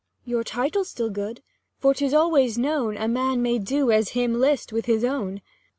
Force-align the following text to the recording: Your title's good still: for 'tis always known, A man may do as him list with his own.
Your 0.25 0.43
title's 0.43 0.95
good 0.95 1.13
still: 1.13 1.35
for 1.77 1.93
'tis 1.93 2.11
always 2.11 2.57
known, 2.57 2.97
A 2.97 3.07
man 3.07 3.43
may 3.43 3.59
do 3.59 3.91
as 3.91 4.09
him 4.17 4.33
list 4.33 4.73
with 4.73 4.87
his 4.87 5.03
own. 5.03 5.43